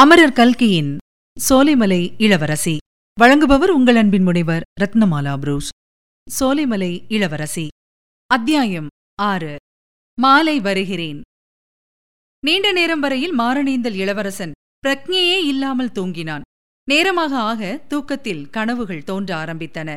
[0.00, 0.96] அமரர் கல்கியின்
[1.48, 2.76] சோலைமலை இளவரசி.
[3.20, 5.68] வழங்குபவர் உங்கள் அன்பின் முனைவர் ரத்னமாலா புரூஸ்.
[6.40, 7.68] சோலைமலை இளவரசி.
[8.26, 9.56] அத்தியாயம் ஆறு.
[10.20, 11.20] மாலை வருகிறேன்.
[12.46, 14.52] நீண்ட நேரம் வரையில் மாரணேந்தல் இளவரசன்
[14.86, 16.40] பிரக்ஞையே இல்லாமல் தூங்கினான்.
[16.88, 19.96] நேரமாக ஆக தூக்கத்தில் கனவுகள் தோன்ற ஆரம்பித்தன.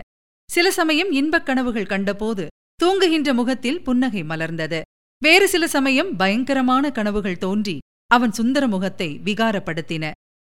[0.52, 4.82] சில சமயம் இன்பக் கனவுகள் கண்டபோது தூங்குகின்ற முகத்தில் புன்னகை மலர்ந்தது.
[5.24, 7.80] வேறு சில சமயம் பயங்கரமான கனவுகள் தோன்றி
[8.12, 10.06] அவன் சுந்தர முகத்தை விகாரப்படுத்தின.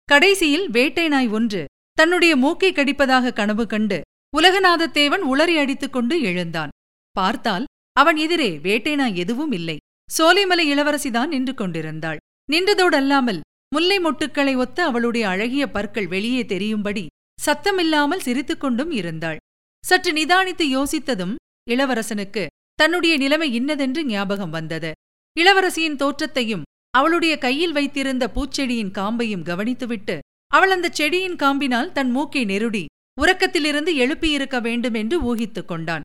[0.09, 1.63] கடைசியில் வேட்டை நாய் ஒன்று
[1.99, 3.99] தன்னுடைய மூக்கை கடிப்பதாக கனவு கண்டு
[4.35, 6.73] உலகநாதத்தேவன் உளறி அடித்துக் கொண்டு எழுந்தான்.
[7.17, 7.65] பார்த்தால்
[7.97, 9.77] அவன் எதிரே வேட்டை நாய் எதுவும் இல்லை.
[10.09, 12.19] சோலைமலை இளவரசிதான் நின்று கொண்டிருந்தாள்.
[12.53, 13.41] நின்றதோடல்லாமல்
[13.75, 17.05] முல்லை மொட்டுக்களை ஒத்த அவளுடைய அழகிய பற்கள் வெளியே தெரியும்படி
[17.39, 19.39] சத்தமில்லாமல் சிரித்துக்கொண்டும் இருந்தாள்.
[19.85, 21.35] சற்று நிதானித்து யோசித்ததும்
[21.71, 22.45] இளவரசனுக்கு
[22.79, 24.91] தன்னுடைய நிலைமை இன்னதென்று ஞாபகம் வந்தது.
[25.37, 32.85] இளவரசியின் தோற்றத்தையும் அவளுடைய கையில் வைத்திருந்த பூச்செடியின் காம்பையும் கவனித்துவிட்டு அவள் அந்த செடியின் காம்பினால் தன் மூக்கை நெருடி
[33.21, 36.05] உறக்கத்திலிருந்து எழுப்பியிருக்க வேண்டும் என்று ஊகித்துக் கொண்டான்.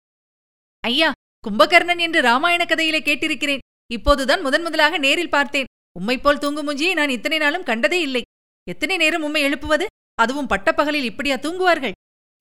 [0.80, 1.12] ஐயா
[1.48, 3.64] கும்பகர்ணன் என்று ராமாயண கதையிலே கேட்டிருக்கிறேன்.
[3.92, 5.70] இப்போதுதான் முதன் முதலாக நேரில் பார்த்தேன்.
[6.00, 8.22] உம்மைப்போல் தூங்கும் முஞ்சியை நான் இத்தனை நாளும் கண்டதே இல்லை.
[8.68, 9.86] எத்தனை நேரம் உம்மை எழுப்புவது?
[10.16, 11.92] அதுவும் பட்டப்பகலில் இப்படியா தூங்குவார்கள்?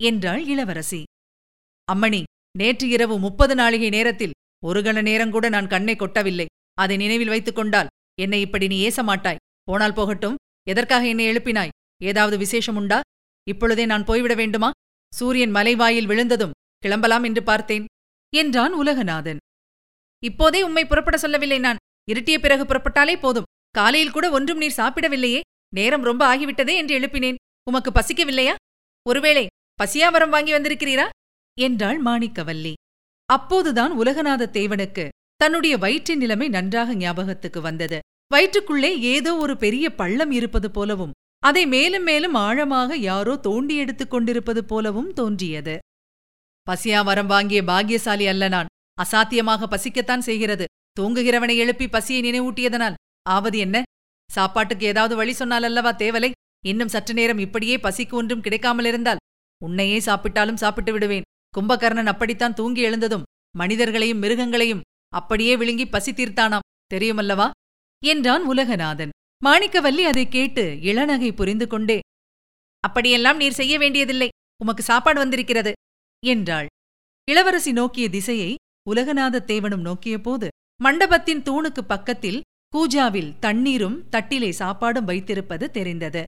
[0.03, 1.03] என்றாள் இளவரசி.
[1.93, 2.23] அம்மணி
[2.59, 6.47] நேற்று இரவு முப்பது நாளிகை நேரத்தில் ஒரு கண நேரங்கூட நான் கண்ணை கொட்டவில்லை.
[6.75, 7.87] அதை நினைவில் வைத்துக் கொண்டால்
[8.21, 10.37] என்னை இப்படி நீ ஏச மாட்டாய் போனால் போகட்டும்
[10.69, 11.69] எதற்காக என்னை எழுப்பினாய்?
[12.03, 13.01] ஏதாவது விசேஷம் உண்டா
[13.49, 14.71] இப்பொழுதே நான் போய்விட வேண்டுமா?
[15.15, 17.85] சூரியன் மலைவாயில் விழுந்ததும் கிளம்பலாம் என்று பார்த்தேன்
[18.37, 19.37] என்றான் உலகநாதன்.
[20.25, 21.77] இப்போதே உம்மை புறப்பட சொல்லவில்லை நான்.
[22.11, 23.49] இருட்டிய பிறகு புறப்பட்டாலே போதும்.
[23.71, 25.41] காலையில் கூட ஒன்றும் நீர் சாப்பிடவில்லையே.
[25.75, 27.35] நேரம் ரொம்ப ஆகிவிட்டதே என்று எழுப்பினேன்.
[27.71, 28.55] உமக்கு பசிக்கவில்லையா?
[29.07, 29.47] ஒருவேளை
[29.83, 31.09] பசியாவரம் வாங்கி வந்திருக்கிறீரா?
[31.61, 32.73] என்றாள் மாணிக்கவல்லி.
[33.27, 35.09] அப்போதுதான் உலகநாத தேவனுக்கு
[35.41, 37.99] தன்னுடைய வயிற்றின் நிலைமை நன்றாக ஞாபகத்துக்கு வந்தது.
[38.27, 44.65] வயிற்றுக்குள்ளே ஏதோ ஒரு பெரிய பள்ளம் இருப்பது போலவும் அதை மேலும் மேலும் ஆழமாக யாரோ தோண்டி எடுத்துக் கொண்டிருப்பது
[44.65, 45.79] போலவும் தோன்றியது.
[46.67, 48.67] பசியா வரம் வாங்கிய பாக்கியசாலி அல்ல நான்.
[48.99, 50.65] அசாத்தியமாக பசிக்கத்தான் செய்கிறது.
[51.01, 52.95] தூங்குகிறவனை எழுப்பி பசியை நினைவூட்டியதனால்.
[53.29, 53.83] ஆவது என்ன?
[54.31, 56.31] சாப்பாட்டுக்கு ஏதாவது வழி சொன்னால் அல்லவா தேவலை?
[56.67, 59.23] இன்னும் சற்று நேரம் இப்படியே பசிக்கு ஒன்றும் கிடைக்காமல் இருந்தால்.
[59.61, 61.27] உன்னையே சாப்பிட்டாலும் சாப்பிட்டு விடுவேன்.
[61.55, 63.27] கும்பகர்ணன் அப்படித்தான் தூங்கி எழுந்ததும்.
[63.57, 66.59] மனிதர்களையும் மிருகங்களையும் அப்படியே விழுங்கி பசி தீர்த்தானாம்.
[66.95, 67.51] தெரியுமல்லவா?
[68.05, 69.09] என்றான் உலகநாதன்.
[69.45, 72.01] மாணிக்கவல்லி அதைக் கேட்டு இளநகை புரிந்து கொண்டே
[72.81, 74.29] அப்படியெல்லாம் நீர் செய்ய வேண்டியதில்லை.
[74.63, 75.73] உமக்கு சாப்பாடு வந்திருக்கிறது.
[76.27, 76.67] என்றாள்.
[77.29, 78.55] இளவரசி நோக்கிய திசையை
[78.91, 80.49] உலகநாத தேவனும் நோக்கியபோது
[80.81, 86.25] மண்டபத்தின் தூணுக்கு பக்கத்தில் கூஜாவில் தண்ணீரும் தட்டிலே சாப்பாடும் வைத்திருப்பது தெரிந்தது.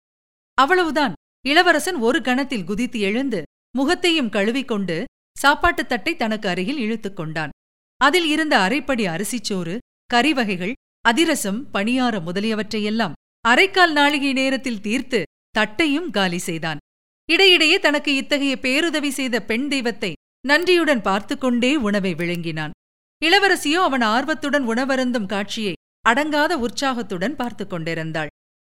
[0.55, 1.13] அவ்வளவுதான்.
[1.47, 3.43] இளவரசன் ஒரு கணத்தில் குதித்து எழுந்து
[3.77, 5.05] முகத்தையும் கழுவிக்கொண்டு
[5.39, 7.51] சாப்பாட்டுத் தட்டை தனக்கு அருகில் இழுத்துக் கொண்டான்.
[8.01, 9.75] அதில் இருந்த அரைப்படி அரிசிச்சோறு
[10.11, 10.75] கறிவகைகள்
[11.05, 15.21] அதிரசம் பணியார முதலியவற்றையெல்லாம் அரைக்கால் நாழிகை நேரத்தில் தீர்த்து
[15.59, 16.81] தட்டையும் காலி செய்தான்.
[17.29, 20.11] இடையிடையே தனக்கு இத்தகைய பேருதவி செய்த பெண் தெய்வத்தை
[20.49, 22.75] நன்றியுடன் பார்த்து கொண்டே உணவை விழுங்கினான்
[23.23, 25.75] இளவரசியோ அவன் ஆர்வத்துடன் உணவருந்தும் காட்சியை
[26.05, 28.31] அடங்காத உற்சாகத்துடன் பார்த்து கொண்டிருந்தாள்.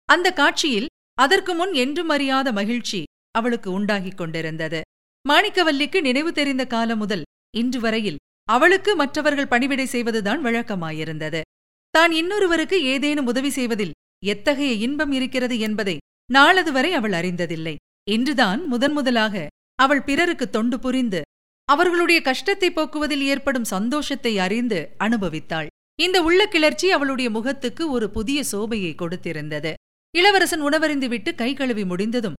[0.10, 3.00] அந்த காட்சியில் அதற்கு முன் என்றும் அறியாத மகிழ்ச்சி
[3.32, 4.82] அவளுக்கு உண்டாகிக் கொண்டிருந்தது.
[5.26, 7.24] மாணிக்கவல்லிக்கு நினைவு தெரிந்த காலம் முதல்
[7.58, 11.42] இன்று வரையில் அவளுக்கு மற்றவர்கள் பணிவிடை செய்வதுதான் வழக்கமாயிருந்தது.
[11.90, 13.92] தான் இன்னொருவருக்கு ஏதேனும் உதவி செய்வதில்
[14.26, 15.98] எத்தகைய இன்பம் இருக்கிறது என்பதை
[16.32, 17.76] நாளது வரை அவள் அறிந்ததில்லை.
[18.12, 21.22] இன்றுதான் முதன்முதலாக அவள் பிறருக்கு தொண்டு புரிந்து
[21.66, 25.68] அவர்களுடைய கஷ்டத்தை போக்குவதில் ஏற்படும் சந்தோஷத்தை அறிந்து அனுபவித்தாள்.
[26.00, 29.74] இந்த உள்ள கிளர்ச்சி அவளுடைய முகத்துக்கு ஒரு புதிய சோபையை கொடுத்திருந்தது.
[30.14, 32.40] இளவரசன் உணவறிந்துவிட்டு கை கழுவி முடிந்ததும்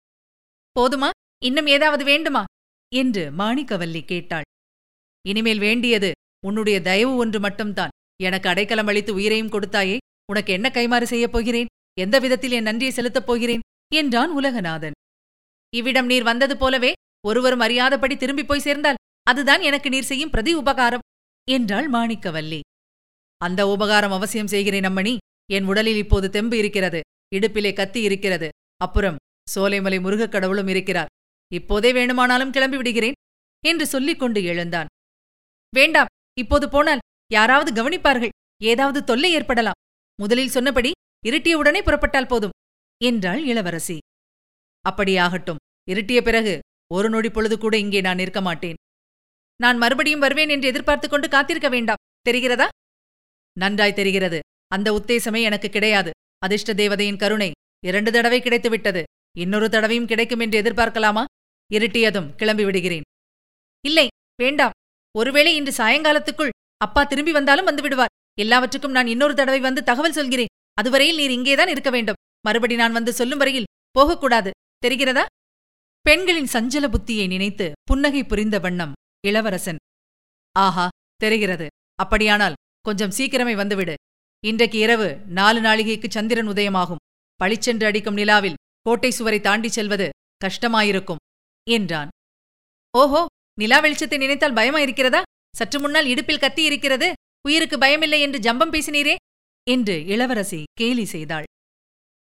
[0.80, 1.10] போதுமா?
[1.44, 2.44] இன்னும் ஏதாவது வேண்டுமா?
[2.92, 4.44] என்று மாணிக்கவல்லி கேட்டாள்.
[5.28, 6.12] இனிமேல் வேண்டியது
[6.46, 7.90] உன்னுடைய தயவு ஒன்று மட்டும்தான்.
[8.24, 9.98] எனக்கு அடைக்கலம் அளித்து உயிரையும் கொடுத்தாயே
[10.32, 11.66] உனக்கு என்ன கைமாறு செய்யப் போகிறேன்?
[12.00, 13.60] எந்த விதத்தில் என் நன்றியை செலுத்தப் போகிறேன்?
[13.94, 14.92] என்றான் உலகநாதன்.
[15.76, 16.94] இவ்விடம் நீர் வந்தது போலவே
[17.28, 21.00] ஒருவரும் அறியாதபடி திரும்பிப் போய் சேர்ந்தால் அதுதான் எனக்கு நீர் செய்யும் பிரதி உபகாரம்
[21.52, 22.60] என்றாள் மாணிக்கவல்லி.
[23.38, 25.18] அந்த உபகாரம் அவசியம் செய்கிறேன் அம்மணி.
[25.52, 27.02] என் உடலில் இப்போது தெம்பு இருக்கிறது
[27.36, 28.50] இடுப்பிலே கத்தி இருக்கிறது.
[28.78, 29.16] அப்புறம்
[29.56, 31.08] சோலைமலை முருகக் கடவுளும் இருக்கிறார்.
[31.54, 33.14] இப்போதே வேணுமானாலும் கிளம்பி விடுகிறேன்
[33.66, 34.86] என்று சொல்லிக் கொண்டு எழுந்தான்.
[35.78, 39.80] வேண்டாம் இப்போது போனால் யாராவது கவனிப்பார்கள் ஏதாவது தொல்லை ஏற்படலாம்.
[40.20, 40.92] முதலில் சொன்னபடி
[41.26, 42.56] இருட்டியவுடனே புறப்பட்டால் போதும்
[43.02, 43.98] என்றாள் இளவரசி.
[44.86, 45.62] அப்படியாகட்டும்
[45.92, 46.54] இருட்டிய பிறகு
[46.94, 48.78] ஒரு நொடி பொழுது கூட இங்கே நான் இருக்க மாட்டேன்.
[49.60, 52.68] நான் மறுபடியும் வருவேன் என்று எதிர்பார்த்துக் கொண்டு காத்திருக்க வேண்டாம் தெரிகிறதா?
[53.58, 56.12] நன்றாய் தெரிகிறது அந்த உத்தேசமே எனக்கு கிடையாது.
[56.38, 57.50] அதிர்ஷ்ட தேவதையின் கருணை
[57.86, 59.04] இரண்டு தடவை கிடைத்துவிட்டது
[59.38, 61.24] இன்னொரு தடவையும் கிடைக்கும் என்று எதிர்பார்க்கலாமா?
[61.72, 63.06] இருட்டியதும் கிளம்பி விடுகிறேன்
[63.86, 64.76] இல்லை வேண்டாம்
[65.18, 68.14] ஒருவேளை இன்று சாயங்காலத்துக்குள் அப்பா திரும்பி வந்தாலும் வந்து விடுவார்.
[68.40, 70.52] எல்லாவற்றுக்கும் நான் இன்னொரு தடவை வந்து தகவல் சொல்கிறேன்.
[70.74, 72.20] அதுவரையில் நீர் இங்கேதான் இருக்க வேண்டும்.
[72.42, 74.52] மறுபடி நான் வந்து சொல்லும் வரையில் போகக்கூடாது.
[74.86, 75.26] தெரிகிறதா?
[76.02, 78.94] பெண்களின் சஞ்சல புத்தியை நினைத்து புன்னகை புரிந்த வண்ணம்
[79.28, 79.78] இளவரசன்.
[80.52, 81.68] ஆஹா தெரிகிறது.
[81.96, 83.96] அப்படியானால் கொஞ்சம் சீக்கிரமே வந்துவிடு
[84.44, 87.04] இன்றைக்கு இரவு நாலு நாளிகைக்கு சந்திரன் உதயமாகும்.
[87.36, 90.10] பளிச்சென்று அடிக்கும் நிலாவில் கோட்டை சுவரை தாண்டிச் செல்வது
[90.46, 91.22] கஷ்டமாயிருக்கும்
[91.70, 92.10] என்றான்.
[92.98, 93.26] ஓஹோ
[93.60, 95.22] நிலா வெளிச்சத்தை நினைத்தால் பயமாயிருக்கிறதா
[95.56, 97.14] சற்று முன்னால் இடுப்பில் கத்தி இருக்கிறது.
[97.48, 99.16] உயிருக்கு பயமில்லை என்று ஜம்பம் பேசினீரே?
[99.70, 101.44] என்று இளவரசி கேலி செய்தாள்.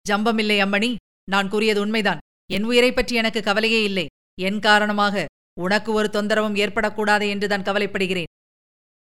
[0.10, 0.96] ஜம்பமில்லை அம்மணி
[1.30, 2.18] நான் கூறியது உண்மைதான்.
[2.52, 4.06] என் உயிரைப் பற்றி எனக்கு கவலையே இல்லை.
[4.42, 5.26] என் காரணமாக
[5.60, 8.24] உனக்கு ஒரு தொந்தரவும் ஏற்படக்கூடாது என்றுதான் கவலைப்படுகிறேன்.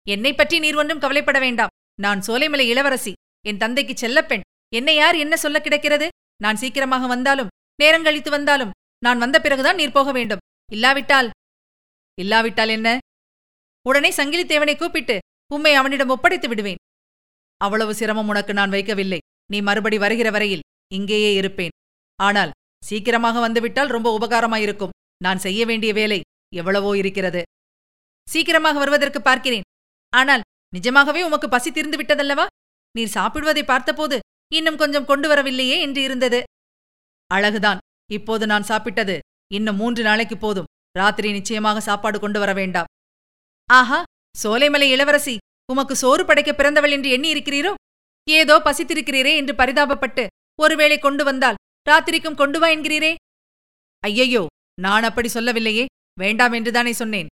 [0.09, 1.69] என்னைப் பற்றி நீர் ஒன்றும் கவலைப்பட வேண்டாம்.
[2.01, 3.13] நான் சோலைமலை இளவரசி.
[3.47, 4.41] என் தந்தைக்கு செல்லப்பெண்.
[4.75, 6.09] என்னை யார் என்ன சொல்ல கிடக்கிறது?
[6.43, 7.49] நான் சீக்கிரமாக வந்தாலும்
[7.83, 10.39] நேரங்கழித்து வந்தாலும் நான் வந்த பிறகுதான் நீர் போக வேண்டும்.
[10.73, 11.31] இல்லாவிட்டால்
[12.23, 12.89] இல்லாவிட்டால் என்ன?
[13.87, 15.17] உடனே சங்கிலித்தேவனை கூப்பிட்டு
[15.55, 16.81] உம்மை அவனிடம் ஒப்படைத்து விடுவேன்.
[17.61, 19.21] அவ்வளவு சிரமம் உனக்கு நான் வைக்கவில்லை.
[19.53, 20.67] நீ மறுபடி வருகிற வரையில்
[20.97, 21.75] இங்கேயே இருப்பேன்.
[22.19, 22.55] ஆனால்
[22.89, 24.95] சீக்கிரமாக வந்துவிட்டால் ரொம்ப உபகாரமாயிருக்கும்.
[25.25, 26.19] நான் செய்ய வேண்டிய வேலை
[26.61, 27.43] எவ்வளவோ இருக்கிறது.
[28.29, 29.67] சீக்கிரமாக வருவதற்கு பார்க்கிறேன்.
[30.13, 30.45] ஆனால்
[30.77, 32.47] நிஜமாகவே உமக்கு பசி தீர்ந்து விட்டதல்லவா?
[32.95, 34.17] நீர் சாப்பிடுவதை பார்த்தபோது
[34.59, 36.41] இன்னும் கொஞ்சம் கொண்டு வரவில்லையே என்று இருந்தது.
[37.31, 37.83] அழகுதான்.
[38.17, 39.17] இப்போது நான் சாப்பிட்டது
[39.57, 40.68] இன்னும் மூன்று நாளைக்கு போதும்.
[40.95, 42.89] ராத்திரி நிச்சயமாக சாப்பாடு கொண்டு வர வேண்டாம்.
[43.69, 44.01] ஆஹா
[44.43, 45.35] சோலைமலை இளவரசி
[45.73, 47.73] உமக்கு சோறு படைக்க பிறந்தவள் என்று எண்ணி இருக்கிறீரோ?
[48.29, 50.25] ஏதோ பசித்திருக்கிறீரே என்று பரிதாபப்பட்டு
[50.59, 53.13] ஒருவேளை கொண்டு வந்தால் ராத்திரிக்கும் கொண்டு வா என்கிறீரே?
[54.03, 54.43] ஐயையோ
[54.85, 55.85] நான் அப்படி சொல்லவில்லையே.
[56.21, 57.29] வேண்டாம் என்றுதானே சொன்னேன்.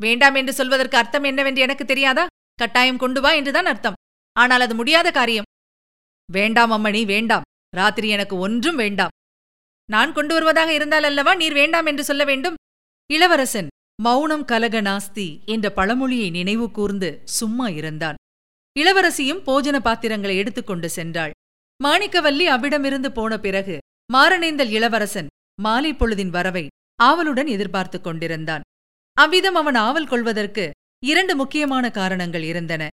[0.00, 2.24] வேண்டாம் என்று சொல்வதற்கு அர்த்தம் என்னவென்று எனக்கு தெரியாதா?
[2.58, 3.98] கட்டாயம் கொண்டு வா என்றுதான் அர்த்தம்.
[4.36, 5.48] ஆனால் அது முடியாத காரியம்.
[6.28, 7.46] வேண்டாம் அம்மணி வேண்டாம்.
[7.78, 9.14] ராத்திரி எனக்கு ஒன்றும் வேண்டாம்.
[9.88, 12.58] நான் கொண்டு வருவதாக இருந்தால் அல்லவா நீர் வேண்டாம் என்று சொல்ல வேண்டும்?
[13.10, 13.68] இளவரசன்
[14.02, 18.16] மௌனம் கலக நாஸ்தி என்ற பழமொழியை நினைவு கூர்ந்து சும்மா இருந்தான்.
[18.76, 21.30] இளவரசியும் போஜன பாத்திரங்களை எடுத்துக்கொண்டு சென்றாள்.
[21.84, 23.76] மாணிக்கவல்லி அவ்விடமிருந்து போன பிறகு
[24.12, 25.26] மாரணேந்தல் இளவரசன்
[25.60, 26.64] மாலை பொழுதின் வரவை
[27.02, 28.60] ஆவலுடன் எதிர்பார்த்துக் கொண்டிருந்தான்.
[29.16, 30.70] அவ்விதம் அவன் ஆவல் கொள்வதற்கு
[31.06, 32.88] இரண்டு முக்கியமான காரணங்கள் இருந்தன.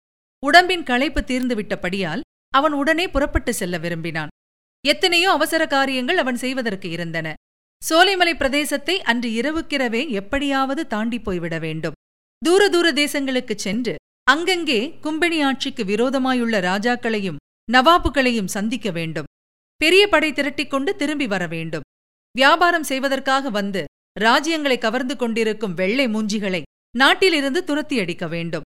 [0.44, 4.34] உடம்பின் களைப்பு தீர்ந்துவிட்டபடியால் அவன் உடனே புறப்பட்டு செல்ல விரும்பினான்.
[4.86, 7.34] எத்தனையோ அவசர காரியங்கள் அவன் செய்வதற்கு இருந்தன.
[7.90, 11.94] சோலைமலை பிரதேசத்தை அன்று இரவுக்கிரவே எப்படியாவது தாண்டி போய்விட வேண்டும்.
[12.46, 17.36] தூர தூர தேசங்களுக்குச் சென்று அங்கங்கே கும்பினி ஆட்சிக்கு விரோதமாயுள்ள ராஜாக்களையும்
[17.72, 19.26] நவாபுகளையும் சந்திக்க வேண்டும்.
[19.76, 21.82] பெரிய படை திரட்டிக் கொண்டு திரும்பி வர வேண்டும்.
[22.32, 23.84] வியாபாரம் செய்வதற்காக வந்து
[24.20, 26.62] ராஜ்யங்களை கவர்ந்து கொண்டிருக்கும் வெள்ளை மூஞ்சிகளை
[26.98, 28.62] நாட்டிலிருந்து துரத்தி அடிக்க வேண்டும்.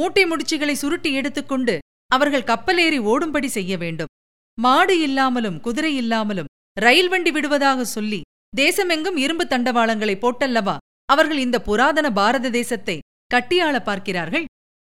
[0.00, 4.12] மூட்டை முடிச்சுகளை சுருட்டி எடுத்துக்கொண்டு அவர்கள் கப்பலேறி ஓடும்படி செய்ய வேண்டும்.
[4.58, 6.46] மாடு இல்லாமலும் குதிரை இல்லாமலும்
[6.80, 8.20] ரயில் வண்டி விடுவதாக சொல்லி
[8.56, 10.76] தேசமெங்கும் இரும்பு தண்டவாளங்களை போட்டல்லவா?
[11.04, 12.98] அவர்கள் இந்த புராதன பாரத தேசத்தை
[13.34, 14.44] கட்டியாள பார்க்கிறார்கள்.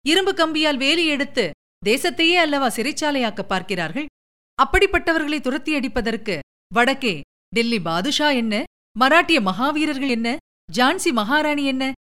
[0.05, 1.49] இரும்பு கம்பியால் வேலி எடுத்து
[1.85, 4.05] தேசத்தையே அல்லவா சிறைச்சாலையாக்க பார்க்கிறார்கள்.
[4.59, 6.39] அப்படிப்பட்டவர்களை துரத்தி அடிப்பதற்கு
[6.75, 7.15] வடக்கே
[7.55, 8.63] டெல்லி பாதுஷா என்ன?
[8.99, 10.37] மராட்டிய மகாவீரர்கள் என்ன?
[10.77, 11.91] ஜான்சி மகாராணி என்ன?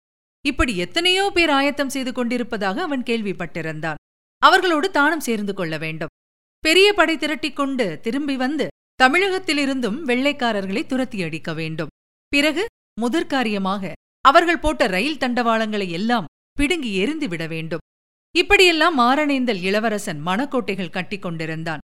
[0.45, 4.01] இப்படி எத்தனையோ பேர் ஆயத்தம் செய்து கொண்டிருப்பதாக அவன் கேள்விப்பட்டிருந்தான்.
[4.43, 6.13] அவர்களோடு தானும் சேர்ந்து கொள்ள வேண்டும்.
[6.65, 8.67] பெரிய படை திரட்டிக் கொண்டு திரும்பி வந்து
[9.01, 11.93] தமிழகத்திலிருந்தும் வெள்ளைக்காரர்களை துரத்தி அடிக்க வேண்டும்.
[12.29, 12.65] பிறகு
[13.01, 13.93] முதற்காரியமாக
[14.25, 17.83] அவர்கள் போட்ட ரயில் தண்டவாளங்களை எல்லாம் பிடுங்கி எரிந்துவிட வேண்டும்.
[18.35, 21.83] இப்படியெல்லாம் மாரணேந்தல் இளவரசன் மணக்கோட்டைகள் கட்டிக் கொண்டிருந்தான்.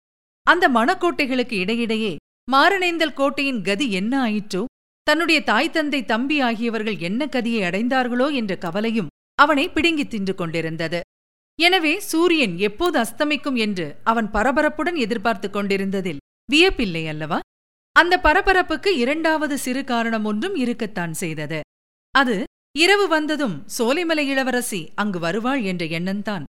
[0.45, 2.13] அந்த மணக்கோட்டைகளுக்கு இடையிடையே
[2.51, 4.63] மாரணேந்தல் கோட்டையின் கதி என்ன ஆயிற்றோ
[5.07, 10.99] தன்னுடைய தாய் தந்தை தம்பி ஆகியவர்கள் என்ன கதியை அடைந்தார்களோ என்ற கவலையும் அவனை பிடுங்கித் தின்று கொண்டிருந்தது.
[11.59, 17.39] எனவே சூரியன் எப்போது அஸ்தமிக்கும் என்று அவன் பரபரப்புடன் எதிர்பார்த்துக் கொண்டிருந்ததில் வியப்பில்லை அல்லவா?
[17.95, 21.59] அந்த பரபரப்புக்கு இரண்டாவது சிறு காரணம் ஒன்றும் இருக்கத்தான் செய்தது.
[22.15, 22.35] அது
[22.75, 26.45] இரவு வந்ததும் சோலைமலை இளவரசி அங்கு வருவாள் என்ற எண்ணந்தான்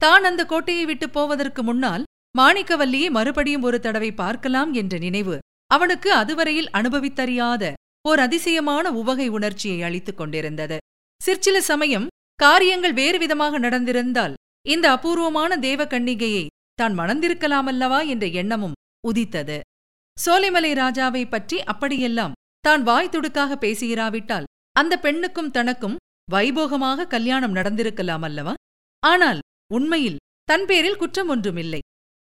[0.00, 2.04] தான் அந்த கோட்டையை விட்டு போவதற்கு முன்னால்
[2.38, 5.36] மாணிக்கவல்லியை மறுபடியும் ஒரு தடவை பார்க்கலாம் என்ற நினைவு
[5.70, 7.72] அவனுக்கு அதுவரையில் அனுபவித்தறியாத
[8.08, 10.76] ஓர் அதிசயமான உவகை உணர்ச்சியை அளித்துக் கொண்டிருந்தது.
[11.20, 12.06] சிற்சில சமயம்
[12.40, 14.34] காரியங்கள் வேறு விதமாக நடந்திருந்தால்
[14.66, 16.44] இந்த அபூர்வமான தேவ கண்ணிகையை
[16.74, 18.76] தான் மணந்திருக்கலாமல்லவா என்ற எண்ணமும்
[19.10, 19.58] உதித்தது.
[20.16, 25.98] சோலைமலை ராஜாவை பற்றி அப்படியெல்லாம் தான் வாய் துடுக்காக பேசியிராவிட்டால் அந்த பெண்ணுக்கும் தனக்கும்
[26.28, 28.54] வைபோகமாக கல்யாணம் நடந்திருக்கலாம் அல்லவா?
[29.02, 29.40] ஆனால்
[29.76, 31.80] உண்மையில் தன் பேரில் குற்றம் ஒன்றுமில்லை.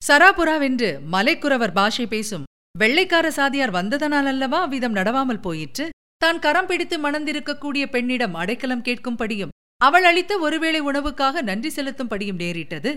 [0.02, 5.84] சராபுராவென்று மலைக்குறவர் பாஷை பேசும் வெள்ளைக்கார சாதியார் வந்ததனால் அல்லவா அவ்விதம் நடவாமல் போயிற்று?
[6.22, 12.90] தான் கரம் பிடித்து மணந்திருக்கக்கூடிய பெண்ணிடம் அடைக்கலம் கேட்கும்படியும் அவள் அளித்த ஒருவேளை உணவுக்காக நன்றி செலுத்தும்படியும் நேரிட்டது?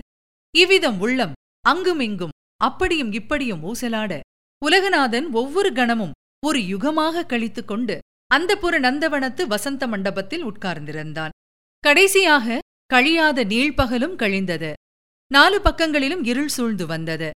[0.54, 4.20] இவ்விதம் உள்ளம் அங்குமிங்கும் அப்படியும் இப்படியும் ஊசலாட
[4.62, 6.14] உலகநாதன் ஒவ்வொரு கணமும்
[6.46, 11.34] ஒரு யுகமாக கழித்துக் கொண்டு அந்த புற நந்தவனத்து வசந்த மண்டபத்தில் உட்கார்ந்திருந்தான்.
[11.80, 12.58] கடைசியாக
[12.94, 14.72] கழியாத நீழ்பகலும் கழிந்தது.
[15.30, 17.30] நாலு பக்கங்களிலும் இருள் சூழ்ந்து வந்தது.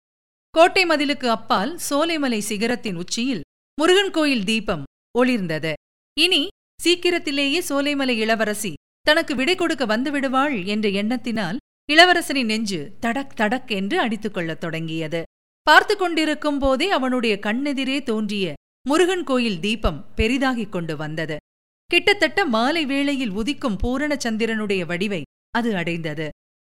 [0.51, 3.41] கோட்டை மதிலுக்கு அப்பால் சோலைமலை சிகரத்தின் உச்சியில்
[3.79, 4.85] முருகன் கோயில் தீபம்
[5.19, 5.73] ஒளிர்ந்தது.
[6.17, 6.43] இனி
[6.83, 11.57] சீக்கிரத்திலேயே சோலைமலை இளவரசி தனக்கு விடை கொடுக்க வந்துவிடுவாள் என்ற எண்ணத்தினால்
[11.93, 15.23] இளவரசனின் நெஞ்சு தடக் தடக் என்று அடித்துக் கொள்ளத் தொடங்கியது.
[15.63, 18.55] பார்த்து கொண்டிருக்கும் போதே அவனுடைய கண்ணெதிரே தோன்றிய
[18.89, 21.37] முருகன் கோயில் தீபம் பெரிதாகிக் கொண்டு வந்தது.
[21.87, 26.29] கிட்டத்தட்ட மாலை வேளையில் உதிக்கும் பூரணச்சந்திரனுடைய வடிவை அது அடைந்தது.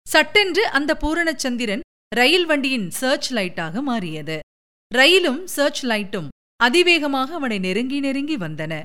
[0.09, 1.81] சட்டென்று அந்த பூரணச்சந்திரன்
[2.15, 4.39] ரயில் வண்டியின் சர்ச் லைட்டாக மாறியது.
[4.95, 8.83] ரயிலும் சர்ச் லைட்டும் அதிவேகமாக அவனை நெருங்கி நெருங்கி வந்தன.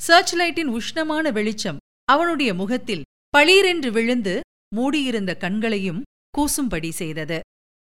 [0.00, 3.02] சர்ச் லைட்டின் உஷ்ணமான வெளிச்சம் அவனுடைய முகத்தில்
[3.36, 4.40] பளீரென்று விழுந்து
[4.74, 6.00] மூடியிருந்த கண்களையும்
[6.34, 7.38] கூசும்படி செய்தது.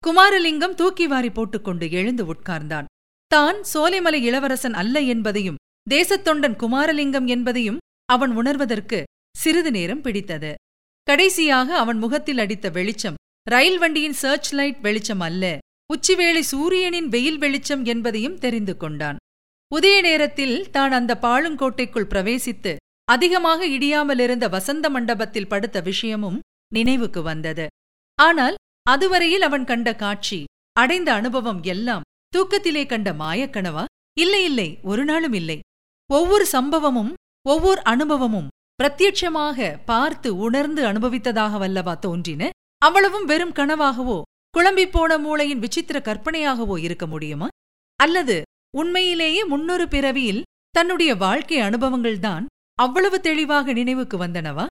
[0.03, 2.87] குமாரலிங்கம் தூக்கி வாரி போட்டுக்கொண்டு எழுந்து உட்கார்ந்தான்.
[3.31, 8.99] தான் சோலைமலை இளவரசன் அல்ல என்பதையும் தேசத்தொண்டன் குமாரலிங்கம் என்பதையும் அவன் உணர்வதற்கு
[9.35, 10.51] சிறிது நேரம் பிடித்தது.
[11.07, 15.43] கடைசியாக அவன் முகத்தில் அடித்த வெளிச்சம் ரயில் வண்டியின் சர்ச் லைட் வெளிச்சம் அல்ல
[15.93, 19.17] உச்சிவேளை சூரியனின் வெயில் வெளிச்சம் என்பதையும் தெரிந்து கொண்டான்.
[19.71, 22.73] உதய நேரத்தில் தான் அந்த பாழுங்கோட்டைக்குள் பிரவேசித்து
[23.07, 26.39] அதிகமாக இடியாமலிருந்த வசந்த மண்டபத்தில் படுத்த விஷயமும்
[26.73, 27.67] நினைவுக்கு வந்தது.
[28.15, 28.55] ஆனால்
[28.89, 30.43] அதுவரையில் அவன் கண்ட காட்சி
[30.73, 32.05] அடைந்த அனுபவம் எல்லாம்
[32.37, 33.85] தூக்கத்திலே கண்ட மாயக்கனவா?
[34.17, 35.59] இல்லை இல்லை ஒரு நாளும் இல்லை.
[36.09, 37.13] ஒவ்வொரு சம்பவமும்
[37.47, 38.47] ஒவ்வொரு அனுபவமும்
[38.83, 42.49] பிரத்யட்சமாக பார்த்து உணர்ந்து அனுபவித்ததாக வல்லவா தோன்றின?
[42.77, 44.21] அவ்வளவும் வெறும் கனவாகவோ
[44.57, 47.47] குழம்பிப்போன மூளையின் விசித்திர கற்பனையாகவோ இருக்க முடியுமா?
[47.95, 48.41] அல்லது
[48.77, 54.65] உண்மையிலேயே முன்னொரு பிறவியில் தன்னுடைய வாழ்க்கை அனுபவங்கள்தான் அவ்வளவு தெளிவாக நினைவுக்கு வந்தனவா?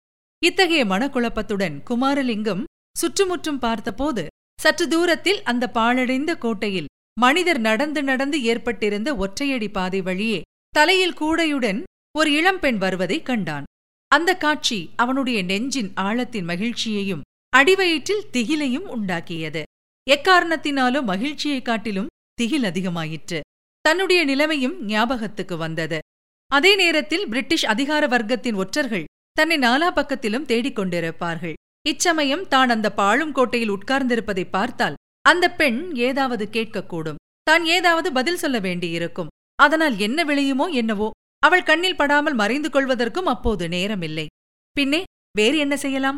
[0.45, 2.65] இத்தகைய மனக்குழப்பத்துடன் குமாரலிங்கம்
[2.99, 4.27] சுற்றுமுற்றும் பார்த்தபோது
[4.61, 6.87] சற்று தூரத்தில் அந்த பாழடைந்த கோட்டையில்
[7.21, 11.83] மனிதர் நடந்து நடந்து ஏற்பட்டிருந்த ஒற்றையடி பாதை வழியே தலையில் கூடையுடன்
[12.19, 13.65] ஒரு இளம்பெண் வருவதைக் கண்டான்.
[14.09, 17.21] அந்த காட்சி அவனுடைய நெஞ்சின் ஆழத்தின் மகிழ்ச்சியையும்
[17.57, 19.63] அடிவயிற்றில் திகிலையும் உண்டாக்கியது.
[20.11, 23.41] எக்காரணத்தினாலோ மகிழ்ச்சியைக் காட்டிலும் திகில் அதிகமாயிற்று.
[23.81, 25.99] தன்னுடைய நிலைமையும் ஞாபகத்துக்கு வந்தது.
[26.47, 29.05] அதே நேரத்தில் பிரிட்டிஷ் அதிகார வர்க்கத்தின் ஒற்றர்கள்
[29.37, 31.53] தன்னை நாலா பக்கத்திலும் தேடிக் கொண்டிருப்பார்கள்.
[31.87, 37.21] இச்சமயம் தான் அந்த பாழும் கோட்டையில் உட்கார்ந்திருப்பதை பார்த்தால் அந்த பெண் ஏதாவது கேட்கக்கூடும்.
[37.43, 39.27] தான் ஏதாவது பதில் சொல்ல வேண்டியிருக்கும்.
[39.63, 44.27] அதனால் என்ன விளையுமோ என்னவோ அவள் கண்ணில் படாமல் மறைந்து கொள்வதற்கும் அப்போது நேரமில்லை.
[44.73, 45.03] பின்னே
[45.37, 46.17] வேறு என்ன செய்யலாம்?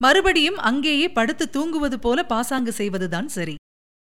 [0.00, 3.54] மறுபடியும் அங்கேயே படுத்து தூங்குவது போல பாசாங்கு செய்வதுதான் சரி.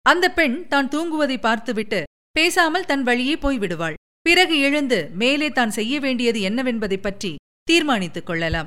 [0.05, 3.97] அந்த பெண் தான் தூங்குவதை பார்த்துவிட்டு பேசாமல் தன் வழியே போய்விடுவாள்.
[4.21, 7.35] பிறகு எழுந்து மேலே தான் செய்ய வேண்டியது என்னவென்பதைப் பற்றி
[7.69, 8.65] தீர்மானித்துக் கொள்ளலாம்.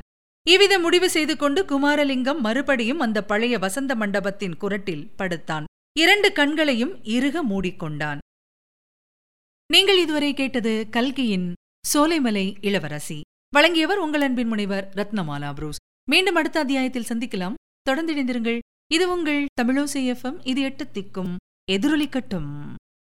[0.48, 5.64] இவ்வித முடிவு செய்து கொண்டு குமாரலிங்கம் மறுபடியும் அந்த பழைய வசந்த மண்டபத்தின் குரட்டில் படுத்தான்.
[5.98, 8.18] இரண்டு கண்களையும் இறுக மூடிக்கொண்டான்.
[9.72, 11.52] நீங்கள் இதுவரை கேட்டது கல்கியின்
[11.94, 13.20] சோலைமலை இளவரசி.
[13.54, 15.76] வழங்கியவர் உங்கள் அன்பின் முனைவர் ரத்னமாலா புரூஸ்.
[16.10, 17.54] மீண்டும் அடுத்த அத்தியாயத்தில் சந்திக்கலாம்.
[17.82, 18.58] தொடர்ந்து இணைந்திருங்கள்.
[18.92, 21.36] இது உங்கள் தமிழோசை எஃப்எம் இது எட்டு திக்கும்
[21.72, 22.74] எதிரொலிக்கட்டும்.